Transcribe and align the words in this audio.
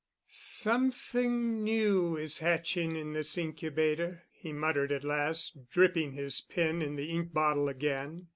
"Something 0.29 1.63
new 1.63 2.17
is 2.17 2.39
hatching 2.39 2.95
in 2.95 3.13
this 3.13 3.37
incubator," 3.37 4.23
he 4.31 4.51
muttered 4.51 4.91
at 4.91 5.03
last, 5.03 5.69
dipping 5.71 6.13
his 6.13 6.41
pen 6.41 6.81
in 6.81 6.95
the 6.95 7.11
ink 7.11 7.33
bottle 7.33 7.69
again. 7.69 8.27